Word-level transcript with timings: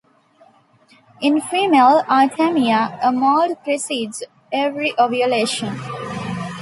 In 1.21 1.39
female 1.41 2.01
"Artemia" 2.09 2.97
a 3.03 3.11
moult 3.11 3.63
precedes 3.63 4.23
every 4.51 4.97
ovulation. 4.99 5.79